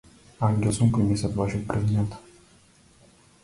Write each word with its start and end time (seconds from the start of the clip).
Ангел 0.47 0.73
сум 0.77 0.89
кој 0.95 1.05
не 1.11 1.19
се 1.23 1.31
плаши 1.37 1.61
од 1.61 1.69
празнината. 1.69 2.25